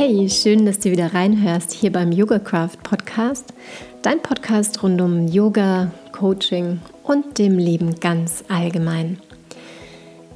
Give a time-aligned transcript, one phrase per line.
[0.00, 3.52] Hey, schön, dass du wieder reinhörst hier beim Yoga Craft Podcast,
[4.00, 9.18] dein Podcast rund um Yoga, Coaching und dem Leben ganz allgemein.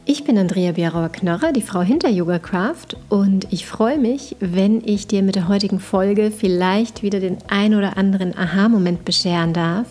[0.04, 5.06] Ich bin Andrea Bierauer-Knörrer, die Frau hinter Yoga Craft und ich freue mich, wenn ich
[5.06, 9.86] dir mit der heutigen Folge vielleicht wieder den ein oder anderen Aha-Moment bescheren darf.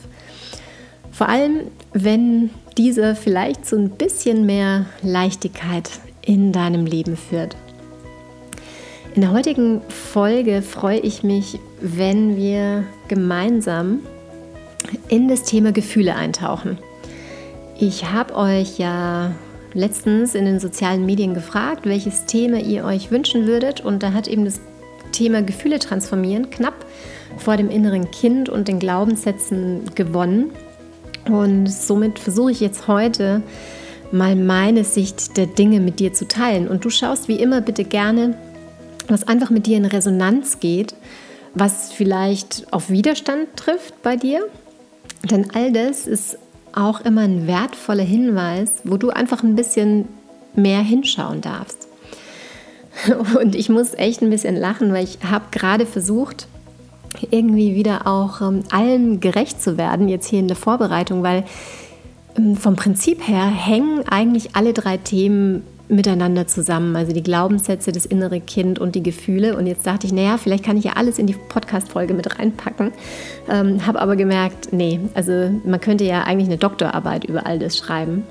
[1.14, 1.62] Vor allem,
[1.94, 5.90] wenn diese vielleicht so ein bisschen mehr Leichtigkeit
[6.26, 7.56] in deinem Leben führt.
[9.14, 14.00] In der heutigen Folge freue ich mich, wenn wir gemeinsam
[15.10, 16.78] in das Thema Gefühle eintauchen.
[17.78, 19.32] Ich habe euch ja
[19.74, 24.30] letztens in den sozialen Medien gefragt, welches Thema ihr euch wünschen würdet und da hat
[24.30, 24.62] eben das
[25.12, 26.86] Thema Gefühle transformieren knapp
[27.36, 30.52] vor dem inneren Kind und den Glaubenssätzen gewonnen.
[31.30, 33.44] Und somit versuche ich jetzt heute
[34.14, 36.70] mal meine Sicht der Dinge mit dir zu teilen.
[36.70, 38.38] Und du schaust wie immer bitte gerne,
[39.12, 40.96] was einfach mit dir in Resonanz geht,
[41.54, 44.46] was vielleicht auf Widerstand trifft bei dir.
[45.30, 46.38] Denn all das ist
[46.74, 50.08] auch immer ein wertvoller Hinweis, wo du einfach ein bisschen
[50.56, 51.88] mehr hinschauen darfst.
[53.40, 56.48] Und ich muss echt ein bisschen lachen, weil ich habe gerade versucht,
[57.30, 61.44] irgendwie wieder auch ähm, allem gerecht zu werden, jetzt hier in der Vorbereitung, weil
[62.38, 68.06] ähm, vom Prinzip her hängen eigentlich alle drei Themen miteinander zusammen, also die Glaubenssätze, das
[68.06, 69.58] innere Kind und die Gefühle.
[69.58, 72.92] Und jetzt dachte ich, naja, vielleicht kann ich ja alles in die Podcast-Folge mit reinpacken.
[73.50, 77.78] Ähm, Habe aber gemerkt, nee, also man könnte ja eigentlich eine Doktorarbeit über all das
[77.78, 78.24] schreiben.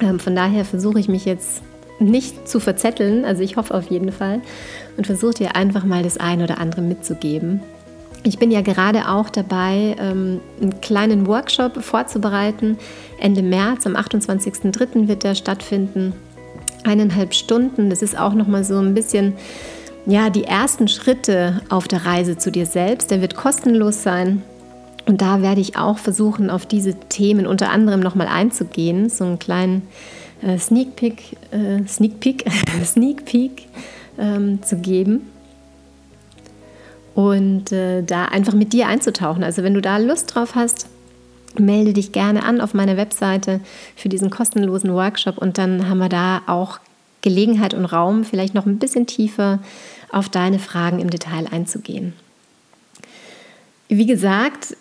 [0.00, 1.62] Ähm, von daher versuche ich mich jetzt
[2.00, 4.40] nicht zu verzetteln, also ich hoffe auf jeden Fall,
[4.96, 7.60] und versuche dir einfach mal das eine oder andere mitzugeben.
[8.24, 12.76] Ich bin ja gerade auch dabei, ähm, einen kleinen Workshop vorzubereiten.
[13.20, 15.06] Ende März, am 28.03.
[15.08, 16.12] wird der stattfinden
[16.84, 17.90] eineinhalb Stunden.
[17.90, 19.34] Das ist auch nochmal so ein bisschen,
[20.06, 23.10] ja, die ersten Schritte auf der Reise zu dir selbst.
[23.10, 24.42] Der wird kostenlos sein.
[25.06, 29.08] Und da werde ich auch versuchen, auf diese Themen unter anderem nochmal einzugehen.
[29.08, 29.82] So einen kleinen
[30.42, 32.44] äh, Sneak Peek, äh, Sneak Peek,
[32.84, 33.66] Sneak Peek
[34.18, 35.22] ähm, zu geben.
[37.14, 39.42] Und äh, da einfach mit dir einzutauchen.
[39.42, 40.86] Also wenn du da Lust drauf hast,
[41.56, 43.60] melde dich gerne an auf meiner Webseite
[43.96, 46.80] für diesen kostenlosen Workshop und dann haben wir da auch
[47.22, 49.58] Gelegenheit und Raum, vielleicht noch ein bisschen tiefer
[50.10, 52.12] auf deine Fragen im Detail einzugehen.
[53.88, 54.76] Wie gesagt,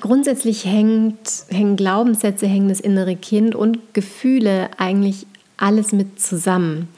[0.00, 5.26] grundsätzlich hängt, hängen Glaubenssätze, hängen das innere Kind und Gefühle eigentlich
[5.56, 6.88] alles mit zusammen.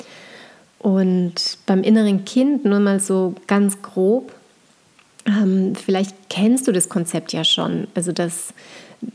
[0.79, 4.33] Und beim inneren Kind, nur mal so ganz grob,
[5.25, 7.87] ähm, vielleicht kennst du das Konzept ja schon.
[7.95, 8.53] Also das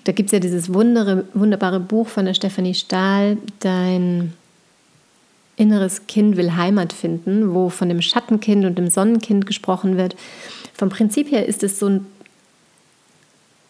[0.04, 4.34] da gibt es ja dieses wundere, wunderbare Buch von der Stefanie Stahl, Dein
[5.56, 10.16] inneres Kind will Heimat finden, wo von dem Schattenkind und dem Sonnenkind gesprochen wird.
[10.74, 12.06] Vom Prinzip her ist es so ein,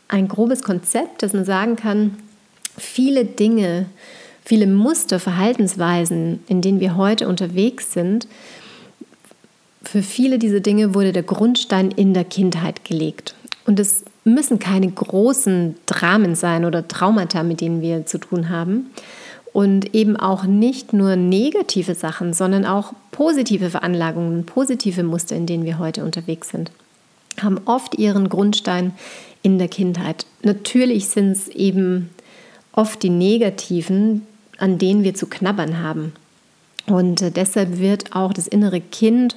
[0.10, 2.18] ein grobes Konzept, dass man sagen kann,
[2.78, 3.86] viele Dinge,
[4.44, 8.28] viele Muster, Verhaltensweisen, in denen wir heute unterwegs sind,
[9.82, 13.36] für viele dieser Dinge wurde der Grundstein in der Kindheit gelegt.
[13.66, 18.92] Und es müssen keine großen Dramen sein oder Traumata, mit denen wir zu tun haben.
[19.54, 25.66] Und eben auch nicht nur negative Sachen, sondern auch positive Veranlagungen, positive Muster, in denen
[25.66, 26.70] wir heute unterwegs sind,
[27.42, 28.94] haben oft ihren Grundstein
[29.42, 30.28] in der Kindheit.
[30.44, 32.10] Natürlich sind es eben
[32.72, 34.28] oft die negativen,
[34.60, 36.14] an denen wir zu knabbern haben.
[36.86, 39.36] Und äh, deshalb wird auch das innere Kind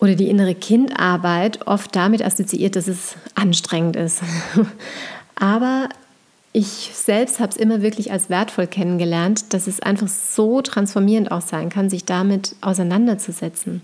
[0.00, 4.22] oder die innere Kindarbeit oft damit assoziiert, dass es anstrengend ist.
[5.36, 5.88] Aber
[6.52, 11.42] ich selbst habe es immer wirklich als wertvoll kennengelernt, dass es einfach so transformierend auch
[11.42, 13.82] sein kann, sich damit auseinanderzusetzen.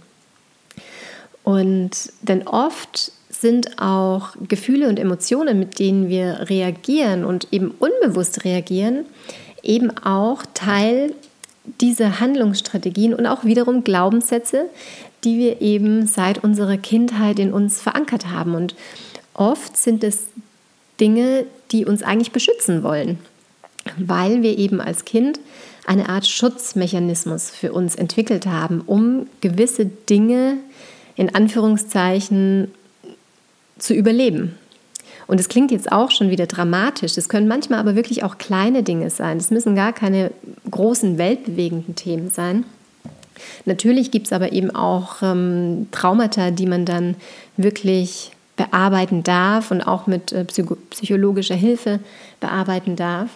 [1.44, 8.44] Und denn oft sind auch Gefühle und Emotionen, mit denen wir reagieren und eben unbewusst
[8.44, 9.04] reagieren,
[9.62, 11.15] eben auch Teil
[11.81, 14.66] dieser Handlungsstrategien und auch wiederum Glaubenssätze,
[15.27, 18.55] die wir eben seit unserer Kindheit in uns verankert haben.
[18.55, 18.77] Und
[19.34, 20.28] oft sind es
[21.01, 23.19] Dinge, die uns eigentlich beschützen wollen,
[23.99, 25.41] weil wir eben als Kind
[25.84, 30.59] eine Art Schutzmechanismus für uns entwickelt haben, um gewisse Dinge
[31.17, 32.71] in Anführungszeichen
[33.78, 34.55] zu überleben.
[35.27, 37.15] Und es klingt jetzt auch schon wieder dramatisch.
[37.15, 39.39] Das können manchmal aber wirklich auch kleine Dinge sein.
[39.39, 40.31] Das müssen gar keine
[40.71, 42.65] großen weltbewegenden Themen sein.
[43.65, 47.16] Natürlich gibt es aber eben auch ähm, Traumata, die man dann
[47.56, 52.00] wirklich bearbeiten darf und auch mit äh, psychologischer Hilfe
[52.41, 53.30] bearbeiten darf.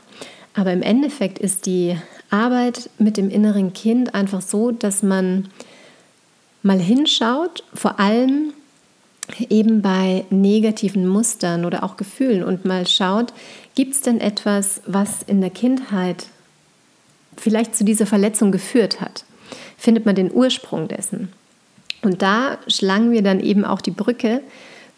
[0.54, 1.96] Aber im Endeffekt ist die
[2.30, 5.48] Arbeit mit dem inneren Kind einfach so, dass man
[6.62, 8.52] mal hinschaut, vor allem
[9.48, 13.32] eben bei negativen Mustern oder auch Gefühlen und mal schaut,
[13.74, 16.26] gibt es denn etwas, was in der Kindheit
[17.36, 19.24] vielleicht zu dieser Verletzung geführt hat?
[19.76, 21.32] Findet man den Ursprung dessen?
[22.02, 24.42] Und da schlagen wir dann eben auch die Brücke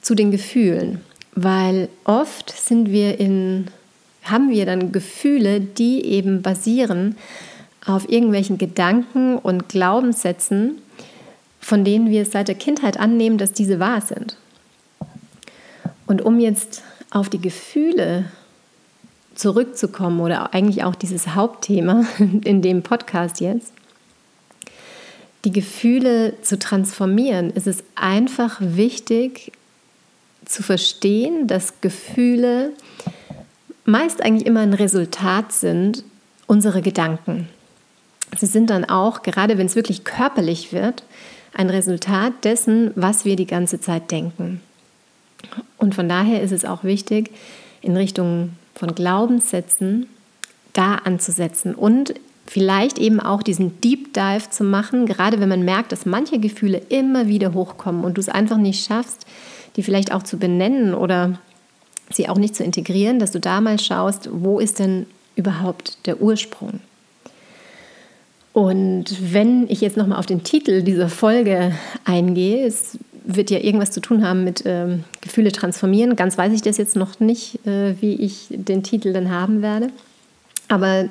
[0.01, 1.01] zu den Gefühlen,
[1.35, 3.69] weil oft sind wir in,
[4.25, 7.17] haben wir dann Gefühle, die eben basieren
[7.85, 10.79] auf irgendwelchen Gedanken und Glaubenssätzen,
[11.61, 14.37] von denen wir seit der Kindheit annehmen, dass diese wahr sind.
[16.07, 18.27] Und um jetzt auf die Gefühle
[19.35, 22.05] zurückzukommen oder eigentlich auch dieses Hauptthema
[22.45, 23.73] in dem Podcast jetzt,
[25.45, 29.53] die Gefühle zu transformieren, ist es einfach wichtig
[30.45, 32.73] zu verstehen, dass Gefühle
[33.85, 36.05] meist eigentlich immer ein Resultat sind
[36.47, 37.49] unserer Gedanken.
[38.39, 41.05] Sie sind dann auch, gerade wenn es wirklich körperlich wird,
[41.55, 44.61] ein Resultat dessen, was wir die ganze Zeit denken.
[45.77, 47.31] Und von daher ist es auch wichtig,
[47.81, 50.07] in Richtung von Glaubenssätzen
[50.73, 52.15] da anzusetzen und
[52.47, 56.83] vielleicht eben auch diesen Deep Dive zu machen, gerade wenn man merkt, dass manche Gefühle
[56.89, 59.27] immer wieder hochkommen und du es einfach nicht schaffst,
[59.77, 61.39] die vielleicht auch zu benennen oder
[62.11, 66.21] sie auch nicht zu integrieren, dass du da mal schaust, wo ist denn überhaupt der
[66.21, 66.81] Ursprung?
[68.53, 71.73] Und wenn ich jetzt nochmal auf den Titel dieser Folge
[72.05, 76.17] eingehe, es wird ja irgendwas zu tun haben mit äh, Gefühle transformieren.
[76.17, 79.89] Ganz weiß ich das jetzt noch nicht, äh, wie ich den Titel dann haben werde.
[80.69, 81.09] Aber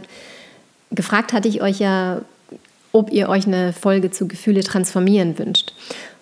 [0.91, 2.21] gefragt hatte ich euch ja,
[2.91, 5.73] ob ihr euch eine Folge zu Gefühle transformieren wünscht.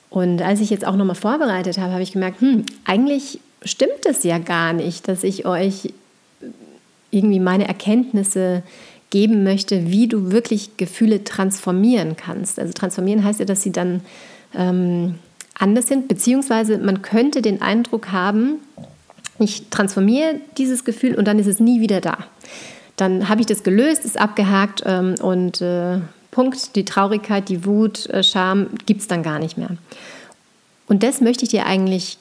[0.09, 4.23] Und als ich jetzt auch nochmal vorbereitet habe, habe ich gemerkt, hm, eigentlich stimmt es
[4.23, 5.93] ja gar nicht, dass ich euch
[7.11, 8.63] irgendwie meine Erkenntnisse
[9.09, 12.59] geben möchte, wie du wirklich Gefühle transformieren kannst.
[12.59, 14.01] Also transformieren heißt ja, dass sie dann
[14.55, 15.15] ähm,
[15.55, 18.55] anders sind, beziehungsweise man könnte den Eindruck haben,
[19.39, 22.17] ich transformiere dieses Gefühl und dann ist es nie wieder da.
[22.99, 25.99] Dann habe ich das gelöst, ist abgehakt ähm, und äh,
[26.31, 29.69] Punkt, die Traurigkeit, die Wut, äh, Scham gibt es dann gar nicht mehr.
[30.87, 32.17] Und das möchte ich dir eigentlich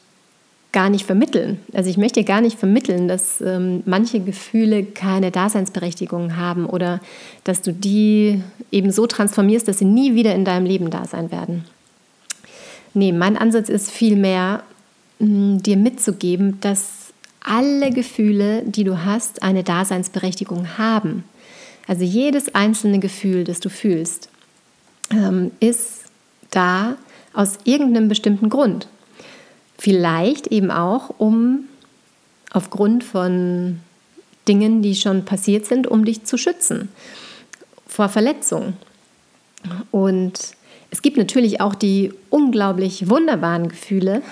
[0.71, 1.59] gar nicht vermitteln.
[1.73, 7.01] Also ich möchte gar nicht vermitteln, dass ähm, manche Gefühle keine Daseinsberechtigung haben oder
[7.45, 11.33] dass du die eben so transformierst, dass sie nie wieder in deinem Leben da sein
[11.33, 11.65] werden.
[12.95, 14.63] Nee, mein Ansatz ist vielmehr,
[15.19, 16.98] mm, dir mitzugeben, dass
[17.49, 21.25] alle Gefühle, die du hast, eine Daseinsberechtigung haben.
[21.87, 24.29] Also jedes einzelne Gefühl, das du fühlst,
[25.11, 26.05] ähm, ist
[26.51, 26.97] da
[27.33, 28.89] aus irgendeinem bestimmten Grund.
[29.79, 31.65] Vielleicht eben auch, um
[32.51, 33.81] aufgrund von
[34.47, 36.89] Dingen, die schon passiert sind, um dich zu schützen
[37.87, 38.77] vor Verletzungen.
[39.91, 40.55] Und
[40.91, 44.23] es gibt natürlich auch die unglaublich wunderbaren Gefühle,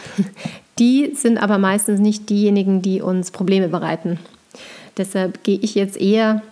[0.79, 4.19] die sind aber meistens nicht diejenigen, die uns Probleme bereiten.
[4.97, 6.43] Deshalb gehe ich jetzt eher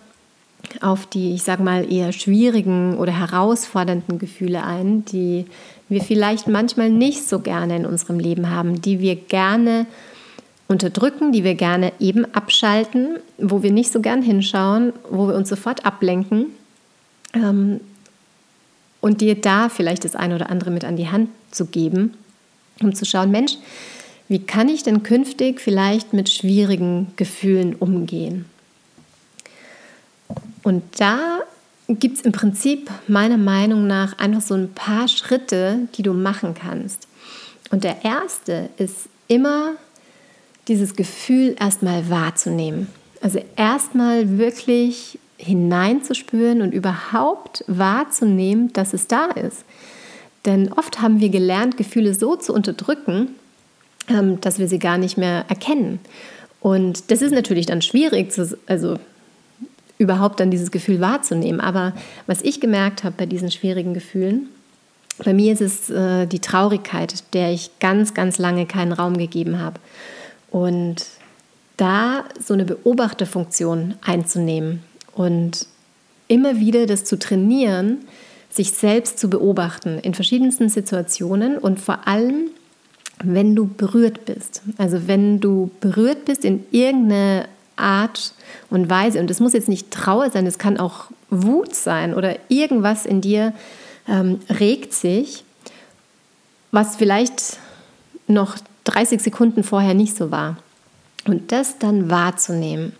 [0.81, 5.45] auf die, ich sage mal, eher schwierigen oder herausfordernden Gefühle ein, die
[5.89, 9.85] wir vielleicht manchmal nicht so gerne in unserem Leben haben, die wir gerne
[10.67, 15.49] unterdrücken, die wir gerne eben abschalten, wo wir nicht so gern hinschauen, wo wir uns
[15.49, 16.47] sofort ablenken
[17.33, 17.79] ähm,
[19.01, 22.15] und dir da vielleicht das eine oder andere mit an die Hand zu geben,
[22.81, 23.57] um zu schauen, Mensch,
[24.27, 28.45] wie kann ich denn künftig vielleicht mit schwierigen Gefühlen umgehen?
[30.63, 31.39] Und da
[31.87, 36.55] gibt es im Prinzip meiner Meinung nach einfach so ein paar Schritte, die du machen
[36.55, 37.07] kannst.
[37.69, 39.73] Und der erste ist immer
[40.67, 42.87] dieses Gefühl erstmal wahrzunehmen.
[43.21, 49.65] Also erstmal wirklich hineinzuspüren und überhaupt wahrzunehmen, dass es da ist.
[50.45, 53.35] Denn oft haben wir gelernt, Gefühle so zu unterdrücken,
[54.07, 55.99] dass wir sie gar nicht mehr erkennen.
[56.59, 58.33] Und das ist natürlich dann schwierig,
[58.67, 58.97] also
[59.97, 61.61] überhaupt dann dieses Gefühl wahrzunehmen.
[61.61, 61.93] Aber
[62.27, 64.47] was ich gemerkt habe bei diesen schwierigen Gefühlen,
[65.23, 69.59] bei mir ist es äh, die Traurigkeit, der ich ganz, ganz lange keinen Raum gegeben
[69.59, 69.79] habe.
[70.51, 71.05] Und
[71.77, 74.83] da so eine Beobachterfunktion einzunehmen
[75.13, 75.67] und
[76.27, 77.99] immer wieder das zu trainieren,
[78.49, 82.49] sich selbst zu beobachten in verschiedensten Situationen und vor allem,
[83.23, 84.61] wenn du berührt bist.
[84.77, 88.33] Also wenn du berührt bist in irgendeine Art
[88.69, 89.19] und Weise.
[89.19, 93.21] Und es muss jetzt nicht Trauer sein, es kann auch Wut sein oder irgendwas in
[93.21, 93.53] dir
[94.07, 95.43] ähm, regt sich,
[96.71, 97.57] was vielleicht
[98.27, 98.55] noch
[98.85, 100.57] 30 Sekunden vorher nicht so war.
[101.27, 102.93] Und das dann wahrzunehmen.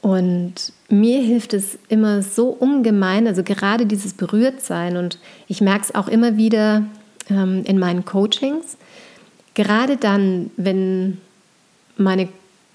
[0.00, 4.96] Und mir hilft es immer so ungemein, also gerade dieses Berührtsein.
[4.96, 5.18] Und
[5.48, 6.84] ich merke es auch immer wieder
[7.28, 8.76] ähm, in meinen Coachings.
[9.56, 11.16] Gerade dann, wenn
[11.96, 12.28] meine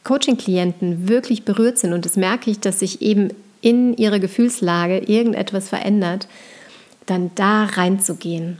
[0.03, 3.29] Coaching-Klienten wirklich berührt sind und das merke ich, dass sich eben
[3.61, 6.27] in ihrer Gefühlslage irgendetwas verändert,
[7.05, 8.57] dann da reinzugehen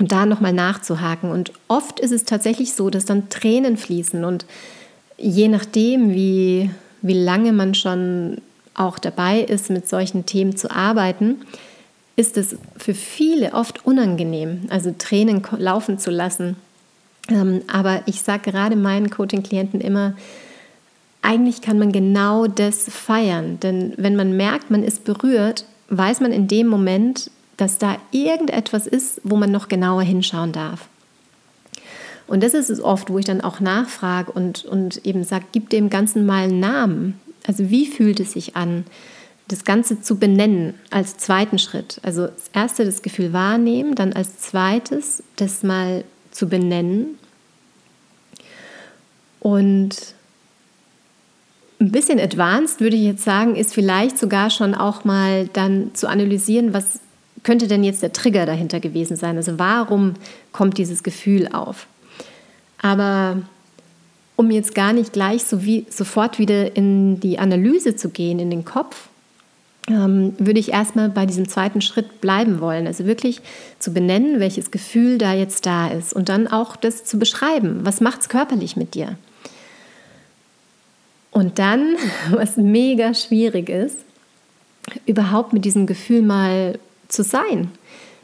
[0.00, 1.30] und da nochmal nachzuhaken.
[1.30, 4.44] Und oft ist es tatsächlich so, dass dann Tränen fließen und
[5.16, 8.38] je nachdem, wie, wie lange man schon
[8.74, 11.42] auch dabei ist, mit solchen Themen zu arbeiten,
[12.16, 16.56] ist es für viele oft unangenehm, also Tränen laufen zu lassen.
[17.28, 20.14] Ähm, aber ich sage gerade meinen Coaching-Klienten immer,
[21.22, 23.58] eigentlich kann man genau das feiern.
[23.60, 28.86] Denn wenn man merkt, man ist berührt, weiß man in dem Moment, dass da irgendetwas
[28.86, 30.88] ist, wo man noch genauer hinschauen darf.
[32.26, 35.70] Und das ist es oft, wo ich dann auch nachfrage und, und eben sage, gib
[35.70, 37.20] dem Ganzen mal einen Namen.
[37.46, 38.84] Also wie fühlt es sich an,
[39.48, 42.00] das Ganze zu benennen als zweiten Schritt.
[42.02, 46.04] Also das erste das Gefühl wahrnehmen, dann als zweites das mal
[46.36, 47.18] zu benennen.
[49.40, 49.96] Und
[51.78, 56.08] ein bisschen advanced würde ich jetzt sagen, ist vielleicht sogar schon auch mal dann zu
[56.08, 57.00] analysieren, was
[57.42, 59.36] könnte denn jetzt der Trigger dahinter gewesen sein?
[59.36, 60.14] Also warum
[60.52, 61.86] kommt dieses Gefühl auf?
[62.80, 63.42] Aber
[64.36, 68.50] um jetzt gar nicht gleich so wie, sofort wieder in die Analyse zu gehen, in
[68.50, 69.08] den Kopf,
[69.88, 72.86] würde ich erstmal bei diesem zweiten Schritt bleiben wollen.
[72.86, 73.40] Also wirklich
[73.78, 77.80] zu benennen, welches Gefühl da jetzt da ist und dann auch das zu beschreiben.
[77.84, 79.16] Was macht es körperlich mit dir?
[81.30, 81.96] Und dann,
[82.30, 83.98] was mega schwierig ist,
[85.04, 86.78] überhaupt mit diesem Gefühl mal
[87.08, 87.70] zu sein,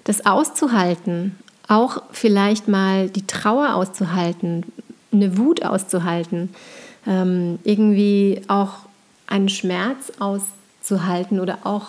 [0.04, 1.36] das auszuhalten,
[1.68, 4.64] auch vielleicht mal die Trauer auszuhalten,
[5.12, 6.50] eine Wut auszuhalten,
[7.06, 8.78] ähm, irgendwie auch
[9.28, 10.61] einen Schmerz auszuhalten
[11.40, 11.86] oder auch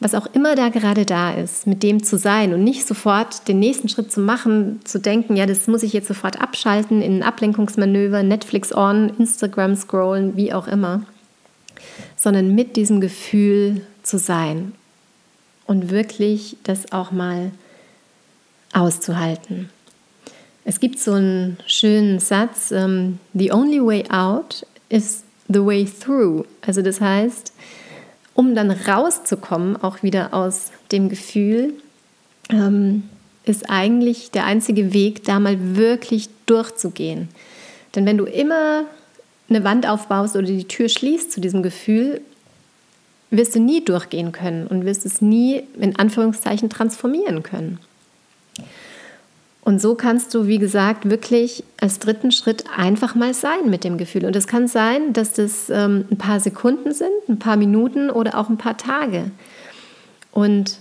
[0.00, 3.58] was auch immer da gerade da ist, mit dem zu sein und nicht sofort den
[3.58, 8.22] nächsten Schritt zu machen, zu denken, ja, das muss ich jetzt sofort abschalten in Ablenkungsmanöver,
[8.22, 11.02] Netflix on, Instagram scrollen, wie auch immer,
[12.16, 14.72] sondern mit diesem Gefühl zu sein
[15.66, 17.52] und wirklich das auch mal
[18.72, 19.68] auszuhalten.
[20.64, 26.44] Es gibt so einen schönen Satz, ähm, The only way out is the way through.
[26.62, 27.52] Also das heißt,
[28.40, 31.74] um dann rauszukommen, auch wieder aus dem Gefühl,
[32.48, 33.02] ähm,
[33.44, 37.28] ist eigentlich der einzige Weg, da mal wirklich durchzugehen.
[37.94, 38.84] Denn wenn du immer
[39.50, 42.22] eine Wand aufbaust oder die Tür schließt zu diesem Gefühl,
[43.30, 47.78] wirst du nie durchgehen können und wirst es nie in Anführungszeichen transformieren können.
[49.70, 53.98] Und so kannst du, wie gesagt, wirklich als dritten Schritt einfach mal sein mit dem
[53.98, 54.24] Gefühl.
[54.24, 58.36] Und es kann sein, dass das ähm, ein paar Sekunden sind, ein paar Minuten oder
[58.36, 59.30] auch ein paar Tage.
[60.32, 60.78] Und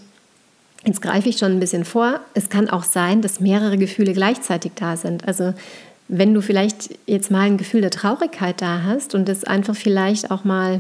[0.86, 2.20] jetzt greife ich schon ein bisschen vor.
[2.34, 5.28] Es kann auch sein, dass mehrere Gefühle gleichzeitig da sind.
[5.28, 5.54] Also
[6.08, 10.32] wenn du vielleicht jetzt mal ein Gefühl der Traurigkeit da hast und das einfach vielleicht
[10.32, 10.80] auch mal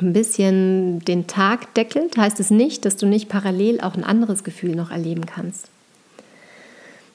[0.00, 4.44] ein bisschen den Tag deckelt, heißt es nicht, dass du nicht parallel auch ein anderes
[4.44, 5.68] Gefühl noch erleben kannst.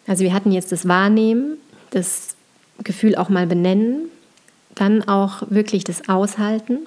[0.08, 1.58] Also wir hatten jetzt das Wahrnehmen,
[1.92, 2.36] das
[2.84, 4.10] Gefühl auch mal benennen,
[4.76, 6.80] dann auch wirklich das Aushalten.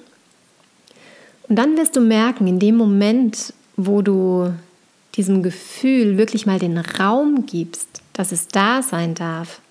[1.47, 4.53] Und dann wirst du merken, in dem Moment, wo du
[5.15, 9.61] diesem Gefühl wirklich mal den Raum gibst, dass es da sein darf,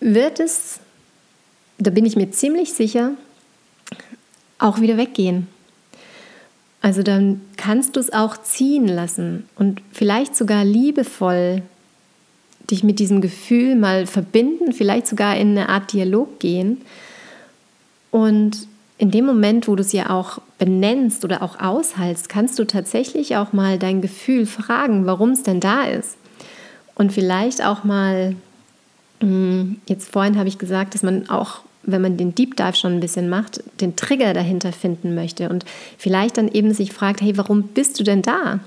[0.00, 0.80] wird es,
[1.78, 3.12] da bin ich mir ziemlich sicher,
[4.58, 5.46] auch wieder weggehen.
[6.84, 11.62] Also dann kannst du es auch ziehen lassen und vielleicht sogar liebevoll
[12.70, 16.82] dich mit diesem Gefühl mal verbinden, vielleicht sogar in eine Art Dialog gehen.
[18.10, 22.66] Und in dem Moment, wo du es ja auch benennst oder auch aushaltst, kannst du
[22.66, 26.18] tatsächlich auch mal dein Gefühl fragen, warum es denn da ist.
[26.94, 28.36] Und vielleicht auch mal,
[29.20, 32.94] hm, jetzt vorhin habe ich gesagt, dass man auch wenn man den Deep Dive schon
[32.94, 35.64] ein bisschen macht, den Trigger dahinter finden möchte und
[35.98, 38.60] vielleicht dann eben sich fragt, hey, warum bist du denn da?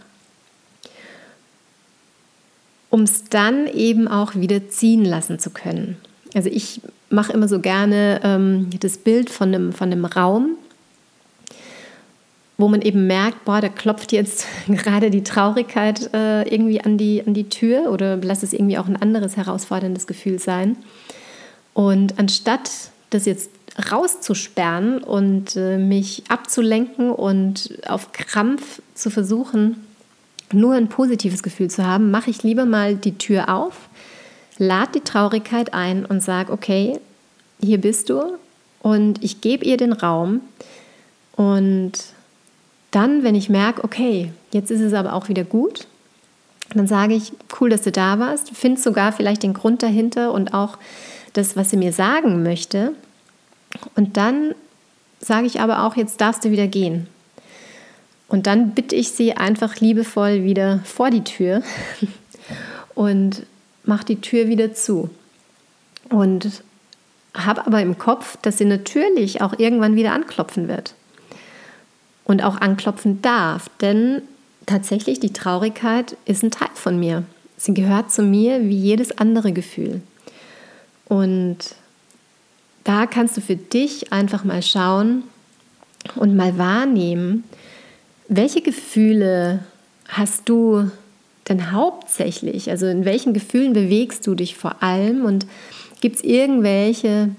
[2.89, 5.97] Um es dann eben auch wieder ziehen lassen zu können.
[6.33, 10.51] Also ich mache immer so gerne ähm, das Bild von einem, von einem Raum,
[12.57, 17.24] wo man eben merkt, boah, da klopft jetzt gerade die Traurigkeit äh, irgendwie an die,
[17.25, 20.77] an die Tür oder lass es irgendwie auch ein anderes herausforderndes Gefühl sein.
[21.74, 22.71] Und anstatt
[23.10, 23.50] das jetzt
[23.92, 29.86] rauszusperren und äh, mich abzulenken und auf Krampf zu versuchen,
[30.52, 33.90] nur ein positives Gefühl zu haben, mache ich lieber mal die Tür auf,
[34.58, 37.00] lade die Traurigkeit ein und sage, okay,
[37.62, 38.38] hier bist du
[38.82, 40.42] und ich gebe ihr den Raum.
[41.36, 41.92] Und
[42.92, 45.88] dann, wenn ich merke, okay, jetzt ist es aber auch wieder gut,
[46.74, 50.54] dann sage ich, cool, dass du da warst, finde sogar vielleicht den Grund dahinter und
[50.54, 50.78] auch
[51.38, 52.94] das, was sie mir sagen möchte.
[53.96, 54.56] Und dann
[55.20, 57.08] sage ich aber auch, jetzt darfst du wieder gehen.
[58.27, 61.62] Und dann bitte ich sie einfach liebevoll wieder vor die Tür
[62.96, 63.46] und
[63.84, 65.10] mache die Tür wieder zu.
[66.10, 66.63] Und
[67.34, 70.94] habe aber im Kopf, dass sie natürlich auch irgendwann wieder anklopfen wird.
[72.25, 74.22] Und auch anklopfen darf, denn
[74.65, 77.24] tatsächlich die Traurigkeit ist ein Teil von mir.
[77.56, 80.01] Sie gehört zu mir wie jedes andere Gefühl.
[81.08, 81.58] Und
[82.84, 85.24] da kannst du für dich einfach mal schauen
[86.16, 87.44] und mal wahrnehmen,
[88.28, 89.64] welche Gefühle
[90.08, 90.92] hast du
[91.48, 92.70] denn hauptsächlich?
[92.70, 95.24] Also in welchen Gefühlen bewegst du dich vor allem?
[95.26, 95.48] Und
[96.02, 97.30] gibt es irgendwelche,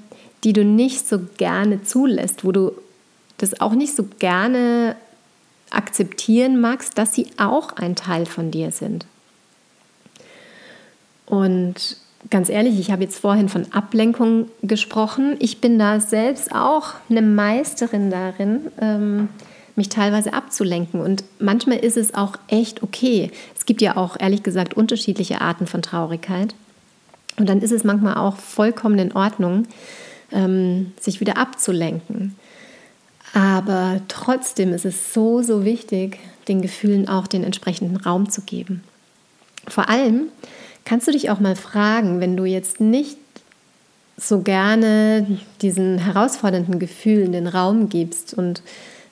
[0.45, 2.73] die du nicht so gerne zulässt, wo du
[3.37, 4.97] das auch nicht so gerne
[5.71, 9.07] akzeptieren magst, dass sie auch ein Teil von dir sind?
[11.27, 11.99] Und
[12.31, 15.37] ganz ehrlich, ich habe jetzt vorhin von Ablenkung gesprochen.
[15.39, 18.73] Ich bin da selbst auch eine Meisterin darin.
[18.81, 19.29] Ähm,
[19.79, 21.01] mich teilweise abzulenken.
[21.01, 23.31] Und manchmal ist es auch echt okay.
[23.57, 26.55] Es gibt ja auch, ehrlich gesagt, unterschiedliche Arten von Traurigkeit.
[27.39, 29.67] Und dann ist es manchmal auch vollkommen in Ordnung,
[30.33, 32.37] ähm, sich wieder abzulenken.
[33.33, 38.83] Aber trotzdem ist es so, so wichtig, den Gefühlen auch den entsprechenden Raum zu geben.
[39.69, 40.29] Vor allem
[40.89, 43.19] kannst du dich auch mal fragen, wenn du jetzt nicht
[44.17, 45.27] so gerne
[45.61, 48.63] diesen herausfordernden Gefühlen den Raum gibst und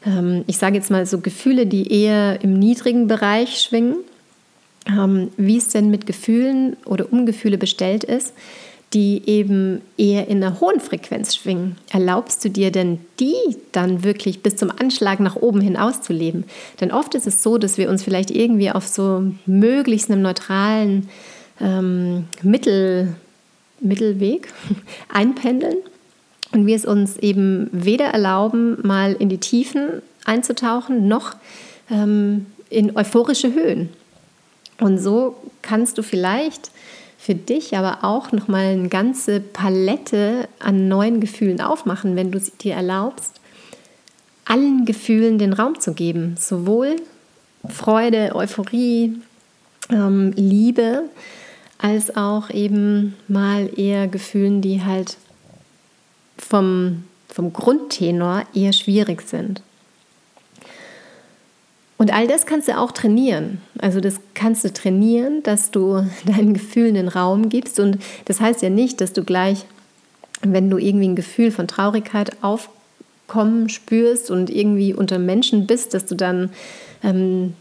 [0.07, 3.97] ähm, ich sage jetzt mal so Gefühle, die eher im niedrigen Bereich schwingen,
[4.89, 8.33] ähm, wie es denn mit Gefühlen oder um Gefühle bestellt ist,
[8.95, 11.77] die eben eher in einer hohen Frequenz schwingen.
[11.91, 13.35] Erlaubst du dir denn, die
[13.73, 16.45] dann wirklich bis zum Anschlag nach oben hin auszuleben?
[16.81, 21.09] Denn oft ist es so, dass wir uns vielleicht irgendwie auf so möglichst einem neutralen
[21.61, 23.15] ähm, Mittel,
[23.81, 24.49] Mittelweg
[25.13, 25.77] einpendeln
[26.53, 31.37] und wir es uns eben weder erlauben, mal in die Tiefen einzutauchen, noch
[31.91, 33.91] ähm, in euphorische Höhen.
[34.81, 36.71] Und so kannst du vielleicht
[37.19, 42.75] für dich aber auch nochmal eine ganze Palette an neuen Gefühlen aufmachen, wenn du dir
[42.75, 43.41] erlaubst,
[44.45, 46.37] allen Gefühlen den Raum zu geben.
[46.39, 46.97] Sowohl
[47.69, 49.17] Freude, Euphorie,
[49.91, 51.05] ähm, Liebe,
[51.79, 55.17] als auch eben mal eher Gefühlen, die halt
[56.39, 59.63] vom, vom Grundtenor eher schwierig sind.
[61.99, 63.61] Und all das kannst du auch trainieren.
[63.79, 67.81] Also das kannst du trainieren, dass du deinen Gefühlen den Raum gibst.
[67.81, 69.65] Und das heißt ja nicht, dass du gleich,
[70.43, 76.05] wenn du irgendwie ein Gefühl von Traurigkeit aufkommen spürst und irgendwie unter Menschen bist, dass
[76.05, 76.51] du dann
[77.03, 77.55] ähm,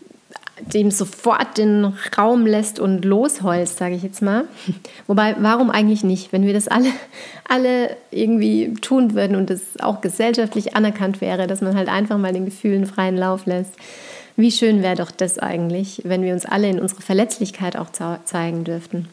[0.62, 4.46] dem sofort den Raum lässt und losholst, sage ich jetzt mal.
[5.08, 6.32] Wobei, warum eigentlich nicht?
[6.32, 6.90] Wenn wir das alle,
[7.48, 12.34] alle irgendwie tun würden und es auch gesellschaftlich anerkannt wäre, dass man halt einfach mal
[12.34, 13.74] den Gefühlen freien Lauf lässt.
[14.38, 18.64] Wie schön wäre doch das eigentlich, wenn wir uns alle in unserer Verletzlichkeit auch zeigen
[18.64, 19.08] dürften.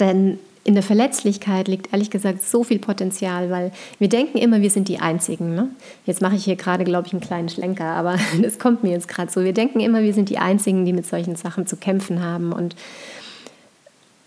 [0.00, 0.38] Denn
[0.68, 4.88] in der Verletzlichkeit liegt ehrlich gesagt so viel Potenzial, weil wir denken immer, wir sind
[4.88, 5.54] die Einzigen.
[5.54, 5.70] Ne?
[6.04, 9.08] Jetzt mache ich hier gerade, glaube ich, einen kleinen Schlenker, aber das kommt mir jetzt
[9.08, 9.42] gerade so.
[9.42, 12.52] Wir denken immer, wir sind die Einzigen, die mit solchen Sachen zu kämpfen haben.
[12.52, 12.76] Und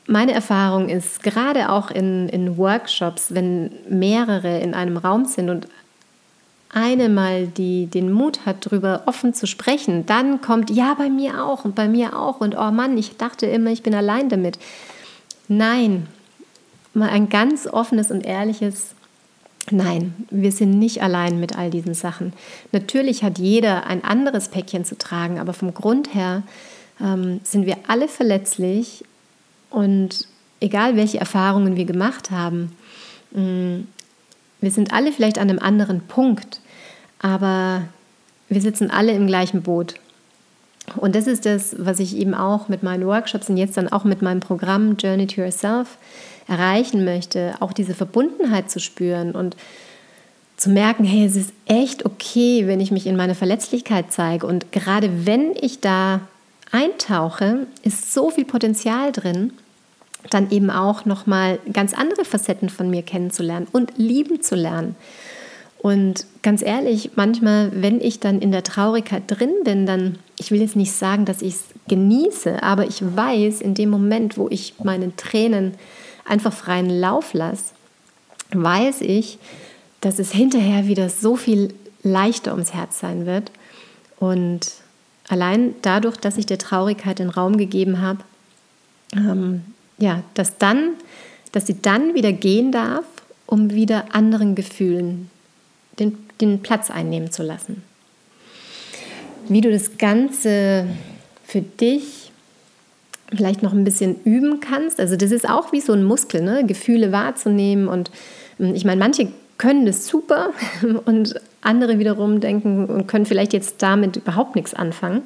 [0.08, 5.68] meine Erfahrung ist, gerade auch in, in Workshops, wenn mehrere in einem Raum sind und
[6.74, 11.46] eine mal die den Mut hat, darüber offen zu sprechen, dann kommt, ja, bei mir
[11.46, 14.58] auch und bei mir auch und oh Mann, ich dachte immer, ich bin allein damit.
[15.48, 16.08] Nein,
[16.94, 18.96] mal ein ganz offenes und ehrliches
[19.70, 22.34] Nein, wir sind nicht allein mit all diesen Sachen.
[22.72, 26.42] Natürlich hat jeder ein anderes Päckchen zu tragen, aber vom Grund her
[27.00, 29.06] ähm, sind wir alle verletzlich
[29.70, 30.28] und
[30.60, 32.76] egal welche Erfahrungen wir gemacht haben,
[33.32, 33.88] mh, mm,
[34.62, 36.62] wir sind alle vielleicht an einem anderen Punkt,
[37.20, 37.82] aber
[38.48, 39.96] wir sitzen alle im gleichen Boot.
[40.98, 44.04] Und das ist das, was ich eben auch mit meinen Workshops und jetzt dann auch
[44.04, 45.98] mit meinem Programm Journey to Yourself
[46.48, 49.56] erreichen möchte, auch diese Verbundenheit zu spüren und
[50.58, 54.46] zu merken, hey, es ist echt okay, wenn ich mich in meine Verletzlichkeit zeige.
[54.46, 56.22] Und gerade wenn ich da
[56.72, 59.54] eintauche, ist so viel Potenzial drin,
[60.30, 64.96] dann eben auch nochmal ganz andere Facetten von mir kennenzulernen und lieben zu lernen.
[65.80, 70.62] Und ganz ehrlich, manchmal, wenn ich dann in der Traurigkeit drin bin, dann, ich will
[70.62, 74.76] jetzt nicht sagen, dass ich es genieße, aber ich weiß, in dem Moment, wo ich
[74.84, 75.74] meinen Tränen
[76.26, 77.74] einfach freien Lauf lasse,
[78.52, 79.38] weiß ich,
[80.02, 83.52] dass es hinterher wieder so viel leichter ums Herz sein wird.
[84.20, 84.72] Und
[85.28, 88.20] allein dadurch, dass ich der Traurigkeit den Raum gegeben habe,
[89.14, 89.64] ähm,
[89.98, 90.94] ja, dass dann,
[91.52, 93.06] dass sie dann wieder gehen darf,
[93.46, 95.30] um wieder anderen Gefühlen
[96.00, 97.84] den, den Platz einnehmen zu lassen.
[99.48, 100.88] Wie du das Ganze
[101.46, 102.31] für dich
[103.34, 105.00] vielleicht noch ein bisschen üben kannst.
[105.00, 106.66] Also das ist auch wie so ein Muskel, ne?
[106.66, 107.88] Gefühle wahrzunehmen.
[107.88, 108.12] Und
[108.60, 110.52] ähm, ich meine, manche können das super
[111.06, 115.24] und andere wiederum denken und können vielleicht jetzt damit überhaupt nichts anfangen.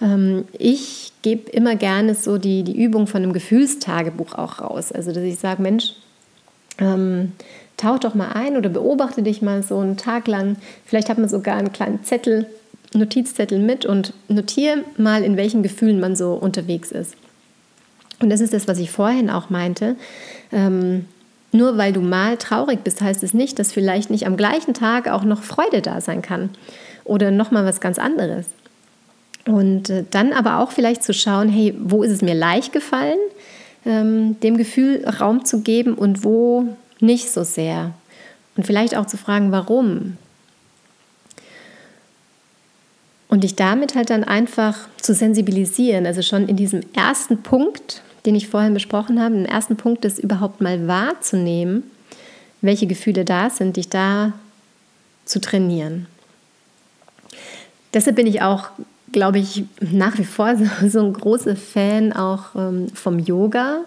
[0.00, 4.90] Ähm, ich gebe immer gerne so die, die Übung von einem Gefühlstagebuch auch raus.
[4.90, 5.94] Also dass ich sage, Mensch,
[6.78, 7.32] ähm,
[7.76, 10.56] tauch doch mal ein oder beobachte dich mal so einen Tag lang.
[10.84, 12.46] Vielleicht hat man sogar einen kleinen Zettel,
[12.94, 17.14] Notizzettel mit und notiere mal, in welchen Gefühlen man so unterwegs ist.
[18.20, 19.96] Und das ist das, was ich vorhin auch meinte.
[20.52, 21.06] Ähm,
[21.50, 25.08] nur weil du mal traurig bist, heißt es nicht, dass vielleicht nicht am gleichen Tag
[25.08, 26.50] auch noch Freude da sein kann
[27.04, 28.46] oder noch mal was ganz anderes.
[29.46, 33.18] Und äh, dann aber auch vielleicht zu schauen, hey, wo ist es mir leicht gefallen,
[33.84, 37.92] ähm, dem Gefühl Raum zu geben und wo nicht so sehr.
[38.56, 40.16] Und vielleicht auch zu fragen, warum.
[43.32, 46.04] Und dich damit halt dann einfach zu sensibilisieren.
[46.04, 50.18] Also schon in diesem ersten Punkt, den ich vorhin besprochen habe, im ersten Punkt ist
[50.18, 51.82] überhaupt mal wahrzunehmen,
[52.60, 54.34] welche Gefühle da sind, dich da
[55.24, 56.08] zu trainieren.
[57.94, 58.68] Deshalb bin ich auch,
[59.12, 60.54] glaube ich, nach wie vor
[60.86, 63.78] so, ein großer Fan auch ähm, vom Yoga,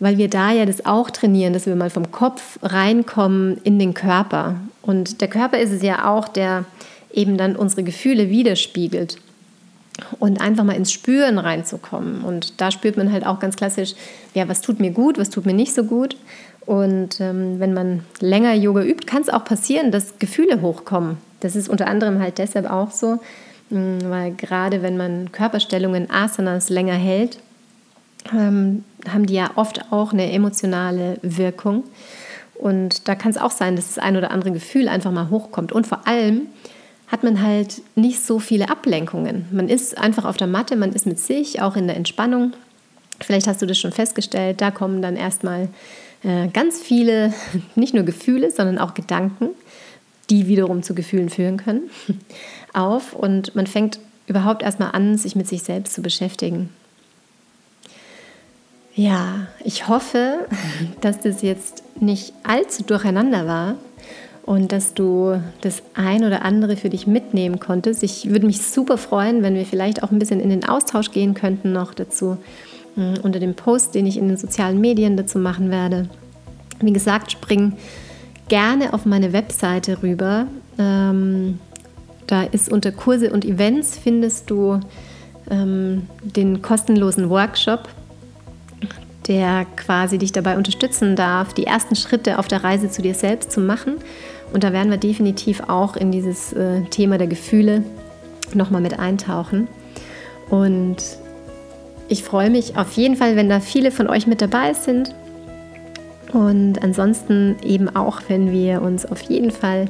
[0.00, 3.92] weil wir da ja das auch trainieren, dass wir mal vom Kopf reinkommen in den
[3.92, 4.56] Körper.
[4.80, 6.64] Und der Körper ist es ja auch, der
[7.14, 9.18] eben dann unsere Gefühle widerspiegelt.
[10.18, 12.22] Und einfach mal ins Spüren reinzukommen.
[12.24, 13.94] Und da spürt man halt auch ganz klassisch,
[14.34, 16.16] ja, was tut mir gut, was tut mir nicht so gut.
[16.66, 21.18] Und ähm, wenn man länger Yoga übt, kann es auch passieren, dass Gefühle hochkommen.
[21.38, 23.20] Das ist unter anderem halt deshalb auch so,
[23.70, 27.38] mh, weil gerade wenn man Körperstellungen, Asanas länger hält,
[28.32, 31.84] ähm, haben die ja oft auch eine emotionale Wirkung.
[32.54, 35.72] Und da kann es auch sein, dass das ein oder andere Gefühl einfach mal hochkommt.
[35.72, 36.42] Und vor allem
[37.14, 39.46] hat man halt nicht so viele Ablenkungen.
[39.52, 42.54] Man ist einfach auf der Matte, man ist mit sich, auch in der Entspannung.
[43.20, 45.68] Vielleicht hast du das schon festgestellt, da kommen dann erstmal
[46.24, 47.32] äh, ganz viele,
[47.76, 49.50] nicht nur Gefühle, sondern auch Gedanken,
[50.28, 51.82] die wiederum zu Gefühlen führen können,
[52.72, 53.12] auf.
[53.12, 56.70] Und man fängt überhaupt erstmal an, sich mit sich selbst zu beschäftigen.
[58.96, 60.48] Ja, ich hoffe,
[61.00, 63.76] dass das jetzt nicht allzu durcheinander war
[64.44, 68.02] und dass du das ein oder andere für dich mitnehmen konntest.
[68.02, 71.34] Ich würde mich super freuen, wenn wir vielleicht auch ein bisschen in den Austausch gehen
[71.34, 72.36] könnten noch dazu
[72.96, 76.08] mm, unter dem Post, den ich in den sozialen Medien dazu machen werde.
[76.80, 77.74] Wie gesagt, spring
[78.48, 80.46] gerne auf meine Webseite rüber.
[80.78, 81.58] Ähm,
[82.26, 84.80] da ist unter Kurse und Events findest du
[85.50, 87.88] ähm, den kostenlosen Workshop
[89.28, 93.52] der quasi dich dabei unterstützen darf, die ersten Schritte auf der Reise zu dir selbst
[93.52, 93.94] zu machen.
[94.54, 97.82] Und da werden wir definitiv auch in dieses äh, Thema der Gefühle
[98.54, 99.66] nochmal mit eintauchen.
[100.48, 100.96] Und
[102.08, 105.12] ich freue mich auf jeden Fall, wenn da viele von euch mit dabei sind.
[106.32, 109.86] Und ansonsten eben auch, wenn wir uns auf jeden Fall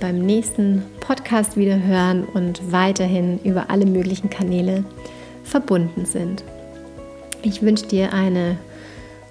[0.00, 4.84] beim nächsten Podcast wieder hören und weiterhin über alle möglichen Kanäle
[5.44, 6.44] verbunden sind.
[7.40, 8.58] Ich wünsche dir eine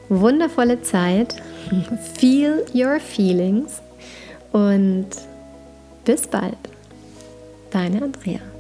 [0.10, 1.36] wundervolle Zeit.
[2.20, 3.84] Feel your feelings
[4.54, 5.10] und
[6.06, 6.58] bis bald.
[7.72, 8.53] Deine Andrea.